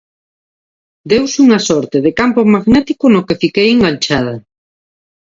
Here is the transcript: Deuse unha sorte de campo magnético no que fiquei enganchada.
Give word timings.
Deuse 1.11 1.37
unha 1.45 1.59
sorte 1.69 1.97
de 2.05 2.11
campo 2.19 2.39
magnético 2.53 3.05
no 3.13 3.25
que 3.27 3.39
fiquei 3.43 3.67
enganchada. 3.71 4.35